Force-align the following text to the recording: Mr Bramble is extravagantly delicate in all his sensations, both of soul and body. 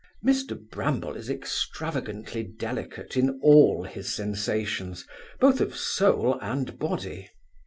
Mr 0.25 0.59
Bramble 0.59 1.15
is 1.15 1.29
extravagantly 1.29 2.41
delicate 2.41 3.15
in 3.15 3.39
all 3.43 3.83
his 3.83 4.11
sensations, 4.11 5.05
both 5.39 5.61
of 5.61 5.77
soul 5.77 6.39
and 6.41 6.79
body. 6.79 7.29